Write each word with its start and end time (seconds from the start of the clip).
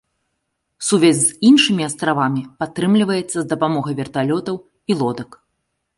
Сувязь 0.87 1.19
з 1.25 1.29
іншымі 1.49 1.83
астравамі 1.89 2.41
падтрымліваецца 2.63 3.35
з 3.39 3.45
дапамогай 3.55 3.93
верталётаў 4.03 4.55
і 4.89 4.93
лодак. 5.03 5.41